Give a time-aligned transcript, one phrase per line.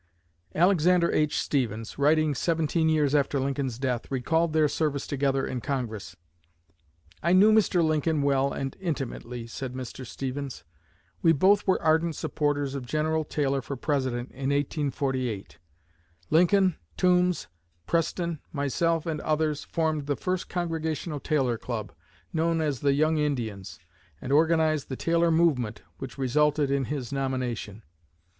[0.55, 1.37] Alexander H.
[1.39, 6.15] Stephens, writing seventeen years after Lincoln's death, recalled their service together in Congress.
[7.21, 7.83] "I knew Mr.
[7.83, 10.03] Lincoln well and intimately," said Mr.
[10.03, 10.63] Stephens.
[11.21, 15.59] "We both were ardent supporters of General Taylor for President in 1848.
[16.31, 17.45] Lincoln, Toombs,
[17.85, 21.91] Preston, myself, and others, formed the first Congressional Taylor Club,
[22.33, 23.77] known as 'The Young Indians,'
[24.19, 27.83] and organized the Taylor movement which resulted in his nomination.